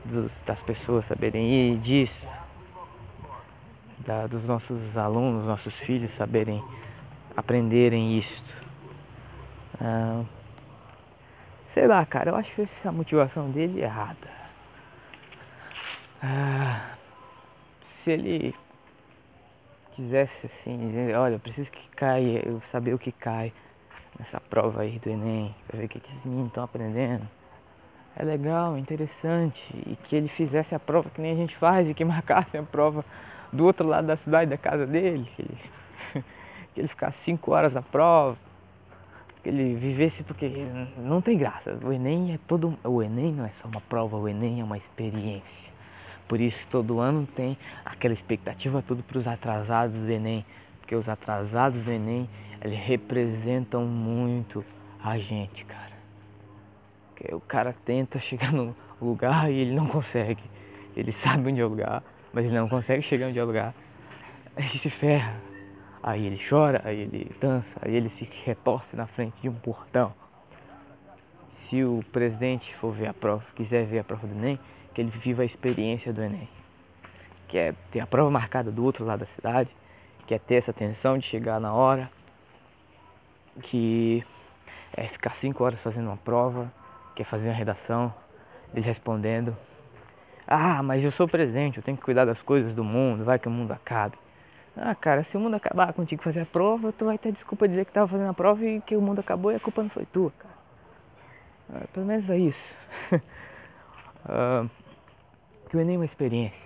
dos, 0.06 0.32
das 0.46 0.60
pessoas 0.62 1.06
saberem 1.06 1.50
ir 1.52 1.78
disso, 1.80 2.26
da, 4.00 4.28
dos 4.28 4.44
nossos 4.46 4.96
alunos, 4.96 5.46
nossos 5.46 5.74
filhos 5.80 6.14
saberem 6.16 6.64
aprenderem 7.36 8.18
isto. 8.18 8.64
Ah, 9.82 10.24
sei 11.76 11.88
lá, 11.88 12.06
cara, 12.06 12.32
eu 12.32 12.36
acho 12.38 12.62
essa 12.62 12.90
motivação 12.90 13.52
dele 13.52 13.82
é 13.82 13.84
errada. 13.84 14.46
Ah, 16.24 16.96
se 18.02 18.12
ele 18.12 18.56
quisesse 19.92 20.46
assim, 20.46 20.78
dizer, 20.88 21.16
olha, 21.18 21.34
eu 21.34 21.40
preciso 21.40 21.70
que 21.70 21.90
caia, 21.90 22.42
eu 22.48 22.62
saber 22.72 22.94
o 22.94 22.98
que 22.98 23.12
cai 23.12 23.52
nessa 24.18 24.40
prova 24.40 24.84
aí 24.84 24.98
do 25.00 25.10
Enem, 25.10 25.54
pra 25.68 25.78
ver 25.78 25.86
o 25.86 25.90
que, 25.90 25.98
esses 25.98 26.26
meninos 26.26 26.48
estão 26.48 26.64
aprendendo 26.64 27.28
é 28.18 28.24
legal, 28.24 28.78
interessante, 28.78 29.62
e 29.86 29.98
que 30.08 30.16
ele 30.16 30.30
fizesse 30.30 30.74
a 30.74 30.80
prova 30.80 31.10
que 31.10 31.20
nem 31.20 31.34
a 31.34 31.36
gente 31.36 31.54
faz, 31.58 31.90
e 31.90 31.94
que 31.94 32.04
marcasse 32.06 32.58
a 32.58 32.64
prova 32.64 33.04
do 33.52 33.66
outro 33.66 33.86
lado 33.86 34.08
da 34.08 34.16
cidade, 34.16 34.50
da 34.50 34.58
casa 34.58 34.88
dele, 34.88 35.30
que 35.36 35.42
ele, 35.42 35.58
que 36.74 36.80
ele 36.80 36.88
ficasse 36.88 37.18
cinco 37.26 37.52
horas 37.52 37.74
na 37.74 37.82
prova, 37.82 38.38
ele 39.50 39.76
vivesse, 39.76 40.24
porque 40.24 40.50
não 40.98 41.22
tem 41.22 41.38
graça. 41.38 41.78
O 41.84 41.92
Enem 41.92 42.34
é 42.34 42.40
todo. 42.48 42.78
O 42.84 43.02
Enem 43.02 43.34
não 43.34 43.46
é 43.46 43.52
só 43.62 43.68
uma 43.68 43.82
prova, 43.82 44.18
o 44.18 44.28
Enem 44.28 44.62
é 44.62 44.64
uma 44.64 44.78
experiência. 44.78 45.66
Por 46.28 46.40
isso 46.40 46.68
todo 46.72 47.00
ano 47.00 47.28
tem 47.36 47.58
aquela 47.84 48.14
expectativa 48.14 48.82
toda 48.82 49.04
para 49.04 49.18
os 49.18 49.28
atrasados 49.28 49.96
do 49.96 50.12
Enem, 50.12 50.46
porque 50.80 50.96
os 50.96 51.08
atrasados 51.08 51.84
do 51.84 51.92
Enem 51.92 52.28
eles 52.62 52.80
representam 52.80 53.86
muito 53.86 54.66
a 55.04 55.18
gente, 55.20 55.64
cara. 55.66 55.94
Que 57.16 57.34
o 57.34 57.40
cara 57.40 57.76
tenta 57.86 58.20
chegar 58.20 58.52
no 58.52 58.76
lugar 59.00 59.52
e 59.52 59.60
ele 59.60 59.76
não 59.76 59.88
consegue. 59.88 60.44
Ele 60.96 61.12
sabe 61.12 61.52
onde 61.52 61.62
é 61.62 61.66
o 61.66 61.70
lugar, 61.70 62.02
mas 62.34 62.46
ele 62.46 62.56
não 62.56 62.68
consegue 62.68 63.04
chegar 63.04 63.28
onde 63.28 63.38
é 63.38 63.44
o 63.44 63.46
lugar. 63.46 63.74
Aí 64.56 64.70
se 64.80 64.90
ferra. 64.90 65.36
Aí 66.08 66.28
ele 66.28 66.40
chora, 66.48 66.84
aí 66.86 67.00
ele 67.00 67.36
dança, 67.42 67.80
aí 67.82 67.96
ele 67.96 68.12
se 68.12 68.30
retorce 68.44 68.96
na 68.96 69.08
frente 69.08 69.42
de 69.42 69.50
um 69.50 69.56
portão. 69.56 70.14
Se 71.64 71.84
o 71.84 72.06
presidente 72.12 72.76
for 72.76 72.94
ver 72.94 73.08
a 73.08 73.14
prova, 73.14 73.44
quiser 73.56 73.88
ver 73.88 73.98
a 73.98 74.04
prova 74.04 74.28
do 74.28 74.36
Enem, 74.36 74.60
que 74.94 75.02
ele 75.02 75.10
viva 75.10 75.42
a 75.42 75.46
experiência 75.46 76.14
do 76.14 76.22
Enem. 76.22 76.48
Que 77.48 77.58
é 77.58 77.74
ter 77.90 78.02
a 78.02 78.06
prova 78.06 78.30
marcada 78.30 78.72
do 78.72 78.84
outro 78.84 79.04
lado 79.04 79.22
da 79.22 79.26
cidade, 79.26 79.76
que 80.28 80.36
é 80.36 80.38
ter 80.38 80.58
essa 80.58 80.72
tensão 80.72 81.18
de 81.18 81.26
chegar 81.26 81.60
na 81.60 81.74
hora, 81.74 82.08
que 83.64 84.24
é 84.96 85.08
ficar 85.08 85.34
cinco 85.38 85.64
horas 85.64 85.80
fazendo 85.80 86.06
uma 86.06 86.18
prova, 86.18 86.72
quer 87.16 87.24
fazer 87.24 87.48
uma 87.48 87.56
redação, 87.56 88.14
ele 88.76 88.86
respondendo: 88.86 89.58
Ah, 90.46 90.84
mas 90.84 91.04
eu 91.04 91.12
sou 91.12 91.28
presente, 91.28 91.78
eu 91.78 91.84
tenho 91.84 91.98
que 91.98 92.04
cuidar 92.04 92.26
das 92.26 92.44
coisas 92.44 92.76
do 92.76 92.84
mundo, 92.84 93.26
vai 93.26 93.40
que 93.40 93.48
o 93.48 93.52
mundo 93.52 93.72
acabe. 93.72 94.24
Ah, 94.78 94.94
cara, 94.94 95.24
se 95.24 95.38
o 95.38 95.40
mundo 95.40 95.56
acabar 95.56 95.94
contigo 95.94 96.22
fazer 96.22 96.42
a 96.42 96.46
prova, 96.46 96.92
tu 96.92 97.06
vai 97.06 97.18
ter 97.18 97.32
desculpa 97.32 97.68
de 97.68 97.74
dizer 97.74 97.86
que 97.86 97.92
estava 97.92 98.08
fazendo 98.08 98.30
a 98.30 98.34
prova 98.34 98.64
e 98.64 98.82
que 98.82 98.96
o 98.96 99.02
mundo 99.02 99.20
acabou 99.20 99.52
e 99.52 99.56
a 99.56 99.60
culpa 99.60 99.82
não 99.82 99.90
foi 99.90 100.06
tua, 100.06 100.32
cara. 100.32 100.56
Ah, 101.74 101.88
pelo 101.94 102.06
menos 102.06 102.30
é 102.30 102.38
isso. 102.38 102.76
ah, 104.26 104.66
que 105.70 105.78
o 105.78 105.80
é 105.80 105.84
uma 105.84 106.06
experiência. 106.06 106.66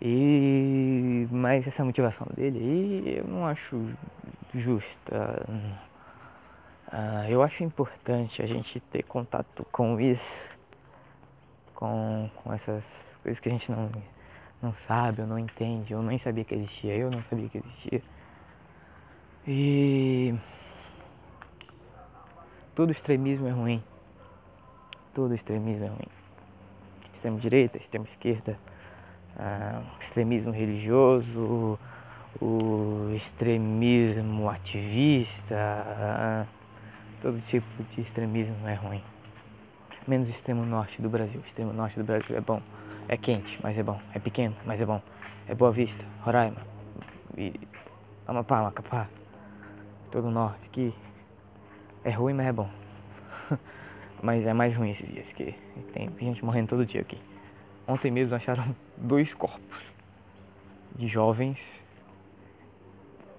E 0.00 1.28
mas 1.30 1.64
essa 1.64 1.84
motivação 1.84 2.26
dele 2.34 2.58
aí 2.58 3.18
eu 3.18 3.24
não 3.24 3.46
acho 3.46 3.80
justa. 4.52 5.46
Uh, 6.92 7.30
eu 7.30 7.42
acho 7.42 7.62
importante 7.62 8.42
a 8.42 8.46
gente 8.46 8.80
ter 8.80 9.04
contato 9.04 9.64
com 9.70 9.98
isso, 10.00 10.50
com, 11.74 12.28
com 12.36 12.52
essas 12.52 12.84
coisas 13.22 13.40
que 13.40 13.48
a 13.48 13.52
gente 13.52 13.70
não, 13.70 13.90
não 14.62 14.72
sabe 14.86 15.22
ou 15.22 15.26
não 15.26 15.38
entende, 15.38 15.94
ou 15.94 16.02
nem 16.02 16.18
sabia 16.18 16.44
que 16.44 16.54
existia, 16.54 16.94
eu 16.94 17.10
não 17.10 17.22
sabia 17.24 17.48
que 17.48 17.58
existia. 17.58 18.02
E 19.46 20.34
todo 22.74 22.92
extremismo 22.92 23.48
é 23.48 23.50
ruim. 23.50 23.82
Todo 25.14 25.34
extremismo 25.34 25.84
é 25.84 25.88
ruim. 25.88 26.08
Extrema 27.14 27.38
direita, 27.38 27.76
extrema 27.76 28.06
esquerda, 28.06 28.56
uh, 29.36 29.84
extremismo 30.00 30.52
religioso, 30.52 31.78
o 32.40 33.12
extremismo 33.14 34.48
ativista. 34.48 36.46
Uh, 36.48 36.62
Todo 37.22 37.40
tipo 37.42 37.66
de 37.94 38.00
extremismo 38.00 38.66
é 38.66 38.74
ruim. 38.74 39.00
Menos 40.08 40.26
o 40.26 40.32
extremo 40.32 40.66
norte 40.66 41.00
do 41.00 41.08
Brasil. 41.08 41.40
O 41.40 41.46
extremo 41.46 41.72
norte 41.72 41.96
do 41.96 42.04
Brasil 42.04 42.36
é 42.36 42.40
bom. 42.40 42.60
É 43.08 43.16
quente, 43.16 43.58
mas 43.62 43.76
é 43.76 43.82
bom. 43.82 44.00
É 44.14 44.18
pequeno, 44.18 44.56
mas 44.64 44.80
é 44.80 44.86
bom. 44.86 45.00
É 45.46 45.54
Boa 45.54 45.72
Vista, 45.72 46.04
Roraima. 46.22 46.58
E 47.36 47.52
Amapá, 48.26 48.62
Macapá. 48.62 49.08
Todo 50.10 50.28
o 50.28 50.30
norte 50.30 50.64
aqui. 50.66 50.94
É 52.04 52.10
ruim, 52.10 52.34
mas 52.34 52.46
é 52.46 52.52
bom. 52.52 52.68
Mas 54.22 54.46
é 54.46 54.52
mais 54.52 54.72
ruim 54.76 54.92
esses 54.92 55.08
dias, 55.08 55.26
que 55.32 55.52
tem 55.92 56.08
gente 56.20 56.44
morrendo 56.44 56.68
todo 56.68 56.86
dia 56.86 57.00
aqui. 57.00 57.18
Ontem 57.88 58.08
mesmo 58.08 58.36
acharam 58.36 58.74
dois 58.96 59.34
corpos 59.34 59.82
de 60.94 61.08
jovens 61.08 61.58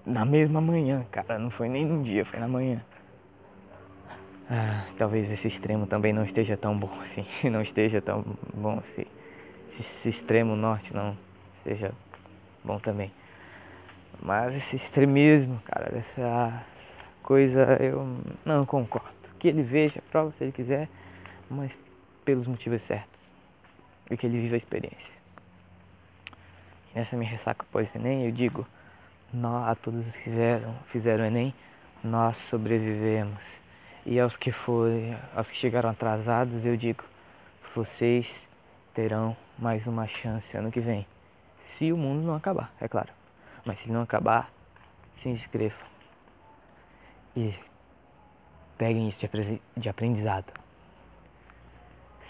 na 0.05 0.25
mesma 0.25 0.59
manhã, 0.59 1.05
cara. 1.09 1.39
Não 1.39 1.49
foi 1.49 1.69
nem 1.69 1.85
num 1.85 2.03
dia, 2.03 2.25
foi 2.25 2.39
na 2.39 2.49
manhã. 2.49 2.81
Ah, 4.49 4.85
talvez 4.97 5.31
esse 5.31 5.47
extremo 5.47 5.87
também 5.87 6.11
não 6.11 6.25
esteja 6.25 6.57
tão 6.57 6.77
bom 6.77 6.91
assim. 7.01 7.49
Não 7.49 7.61
esteja 7.61 8.01
tão 8.01 8.23
bom 8.53 8.79
assim. 8.79 9.05
Esse 9.79 10.09
extremo 10.09 10.55
norte 10.55 10.93
não 10.93 11.17
esteja 11.57 11.91
bom 12.63 12.79
também. 12.79 13.11
Mas 14.21 14.55
esse 14.55 14.75
extremismo, 14.75 15.61
cara, 15.65 15.97
essa 15.97 16.65
coisa 17.21 17.77
eu 17.81 18.17
não 18.45 18.65
concordo. 18.65 19.11
Que 19.39 19.47
ele 19.47 19.63
veja 19.63 19.99
a 19.99 20.11
prova 20.11 20.31
se 20.37 20.43
ele 20.43 20.53
quiser, 20.53 20.87
mas 21.49 21.71
pelos 22.23 22.47
motivos 22.47 22.81
certos. 22.87 23.19
E 24.09 24.15
que 24.15 24.25
ele 24.25 24.39
viva 24.39 24.55
a 24.55 24.57
experiência. 24.57 25.13
E 26.93 26.99
nessa 26.99 27.17
minha 27.17 27.29
ressaca 27.29 27.65
pós-Enem, 27.71 28.25
eu 28.25 28.31
digo 28.31 28.65
nós, 29.33 29.69
a 29.69 29.75
todos 29.75 30.05
os 30.05 30.13
que 30.13 30.21
fizeram, 30.21 30.75
fizeram 30.91 31.25
Enem, 31.25 31.53
nós 32.03 32.37
sobrevivemos. 32.49 33.41
E 34.05 34.19
aos 34.19 34.37
que 34.37 34.51
foram, 34.51 35.17
aos 35.35 35.49
que 35.49 35.57
chegaram 35.57 35.89
atrasados, 35.89 36.63
eu 36.65 36.77
digo, 36.77 37.03
vocês 37.73 38.27
terão 38.93 39.35
mais 39.57 39.85
uma 39.87 40.07
chance 40.07 40.55
ano 40.55 40.71
que 40.71 40.79
vem. 40.79 41.05
Se 41.69 41.91
o 41.91 41.97
mundo 41.97 42.25
não 42.25 42.35
acabar, 42.35 42.73
é 42.79 42.87
claro. 42.87 43.11
Mas 43.65 43.79
se 43.79 43.91
não 43.91 44.01
acabar, 44.01 44.49
se 45.21 45.29
inscrevam. 45.29 45.87
E 47.35 47.53
peguem 48.77 49.09
isso 49.09 49.19
de 49.77 49.89
aprendizado. 49.89 50.51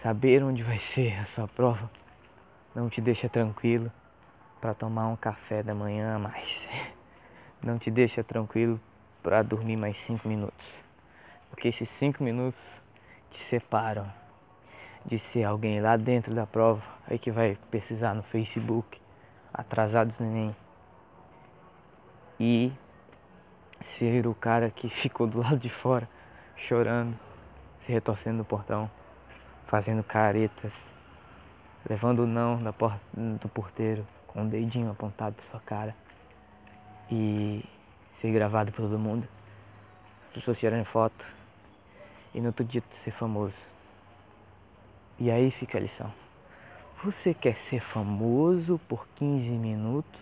Saber 0.01 0.43
onde 0.43 0.63
vai 0.63 0.79
ser 0.93 1.19
a 1.19 1.25
sua 1.27 1.47
prova 1.47 1.89
não 2.75 2.89
te 2.89 2.99
deixa 2.99 3.29
tranquilo 3.29 3.91
para 4.59 4.73
tomar 4.73 5.07
um 5.07 5.15
café 5.15 5.61
da 5.61 5.75
manhã 5.75 6.15
a 6.15 6.19
mais. 6.19 6.67
Não 7.61 7.79
te 7.79 7.89
deixa 7.89 8.21
tranquilo 8.21 8.77
para 9.21 9.41
dormir 9.41 9.77
mais 9.77 9.97
cinco 10.03 10.27
minutos. 10.27 10.67
Porque 11.49 11.69
esses 11.69 11.87
cinco 11.91 12.21
minutos 12.21 12.61
te 13.31 13.39
separam 13.45 14.11
de 15.05 15.19
ser 15.19 15.43
alguém 15.43 15.81
lá 15.81 15.97
dentro 15.97 16.33
da 16.33 16.45
prova, 16.45 16.81
aí 17.07 17.19
que 17.19 17.31
vai 17.31 17.57
pesquisar 17.69 18.13
no 18.13 18.23
Facebook, 18.23 18.99
atrasados 19.53 20.17
no 20.19 20.25
Enem, 20.25 20.55
e 22.39 22.71
ser 23.97 24.25
o 24.27 24.33
cara 24.33 24.69
que 24.69 24.89
ficou 25.01 25.27
do 25.27 25.39
lado 25.39 25.57
de 25.57 25.69
fora, 25.69 26.07
chorando, 26.55 27.17
se 27.85 27.91
retorcendo 27.91 28.37
no 28.37 28.45
portão, 28.45 28.89
fazendo 29.67 30.03
caretas, 30.03 30.71
levando 31.89 32.19
o 32.19 32.27
não 32.27 32.61
da 32.61 32.71
porta, 32.71 33.01
do 33.13 33.49
porteiro 33.49 34.05
com 34.27 34.39
o 34.39 34.43
um 34.43 34.49
dedinho 34.49 34.89
apontado 34.89 35.35
para 35.35 35.45
sua 35.51 35.59
cara 35.59 35.95
e 37.11 37.63
ser 38.21 38.31
gravado 38.31 38.71
por 38.71 38.81
todo 38.81 38.97
mundo, 38.97 39.27
as 40.27 40.33
pessoas 40.33 40.57
tirando 40.57 40.85
foto 40.85 41.25
e 42.33 42.39
no 42.39 42.47
outro 42.47 42.63
dia 42.63 42.81
ser 43.03 43.11
famoso. 43.11 43.72
E 45.19 45.29
aí 45.29 45.51
fica 45.51 45.77
a 45.77 45.81
lição. 45.81 46.11
Você 47.03 47.33
quer 47.33 47.55
ser 47.69 47.81
famoso 47.81 48.79
por 48.87 49.07
15 49.15 49.49
minutos 49.49 50.21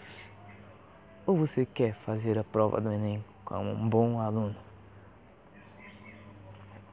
ou 1.25 1.37
você 1.37 1.65
quer 1.65 1.93
fazer 2.05 2.37
a 2.37 2.43
prova 2.43 2.81
do 2.81 2.91
Enem 2.91 3.23
como 3.45 3.71
um 3.71 3.87
bom 3.87 4.19
aluno? 4.19 4.55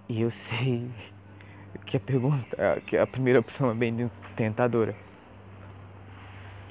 E 0.09 0.23
eu 0.23 0.31
sei 0.31 0.91
que 1.87 1.97
a 1.97 2.01
pergunta, 2.01 2.81
que 2.87 2.97
a 2.97 3.07
primeira 3.07 3.41
opção 3.41 3.71
é 3.71 3.75
bem 3.75 4.11
tentadora. 4.37 4.95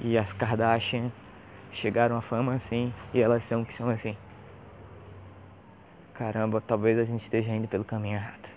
E 0.00 0.16
as 0.16 0.32
Kardashian 0.34 1.10
chegaram 1.72 2.16
à 2.16 2.22
fama 2.22 2.54
assim 2.54 2.92
e 3.12 3.20
elas 3.20 3.44
são 3.44 3.64
que 3.64 3.74
são 3.74 3.90
assim. 3.90 4.16
Caramba, 6.14 6.60
talvez 6.60 6.98
a 6.98 7.04
gente 7.04 7.22
esteja 7.22 7.52
indo 7.52 7.68
pelo 7.68 7.84
caminho 7.84 8.16
errado. 8.16 8.48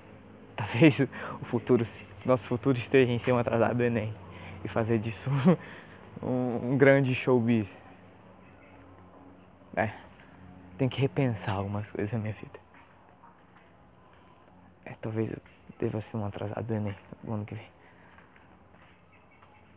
Talvez 0.55 0.99
o 0.99 1.45
futuro, 1.45 1.85
nosso 2.27 2.43
futuro 2.43 2.77
esteja 2.77 3.11
em 3.11 3.19
ser 3.19 3.31
um 3.31 3.37
atrasado 3.37 3.75
do 3.75 3.83
Enem 3.83 4.13
e 4.63 4.67
fazer 4.67 4.99
disso 4.99 5.29
um, 6.21 6.71
um 6.71 6.77
grande 6.77 7.13
showbiz. 7.15 7.67
É, 9.75 9.91
tem 10.77 10.89
que 10.89 10.99
repensar 10.99 11.55
algumas 11.55 11.89
coisas 11.91 12.11
na 12.11 12.19
minha 12.19 12.33
vida. 12.33 12.59
É, 14.85 14.93
talvez 15.01 15.31
eu 15.31 15.37
deva 15.79 16.01
ser 16.01 16.17
um 16.17 16.25
atrasado 16.25 16.63
do 16.63 16.73
Enem 16.73 16.95
no 17.23 17.33
ano 17.33 17.45
que 17.45 17.55
vem. 17.55 17.67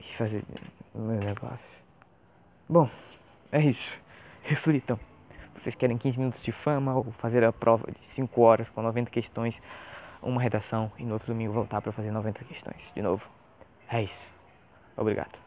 E 0.01 0.17
fazer 0.17 0.45
meus 0.95 1.25
negócios. 1.25 1.75
Bom, 2.69 2.89
é 3.53 3.61
isso. 3.61 3.99
Reflitam. 4.43 4.99
Vocês 5.55 5.75
querem 5.75 5.97
15 5.97 6.19
minutos 6.19 6.43
de 6.43 6.53
fama 6.53 6.95
ou 6.95 7.05
fazer 7.19 7.45
a 7.45 7.53
prova 7.53 7.91
de 7.91 7.99
5 8.11 8.41
horas 8.43 8.69
com 8.71 8.83
90 8.83 9.11
questões, 9.11 9.55
uma 10.25 10.41
redação 10.41 10.91
e 10.99 11.05
no 11.05 11.15
outro 11.15 11.29
domingo 11.33 11.53
voltar 11.53 11.81
para 11.81 11.93
fazer 11.93 12.11
90 12.11 12.45
questões 12.45 12.81
de 12.95 13.03
novo? 13.03 13.23
É 13.89 14.03
isso. 14.03 14.25
Obrigado. 14.97 15.44